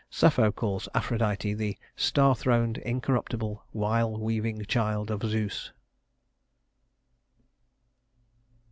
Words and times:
Sapho 0.09 0.51
calls 0.51 0.89
Aphrodite 0.95 1.53
the 1.53 1.77
"star 1.95 2.35
throned, 2.35 2.79
incorruptible, 2.79 3.63
wile 3.71 4.17
weaving 4.19 4.65
child 4.65 5.11
of 5.11 5.21
Zeus." 5.21 5.71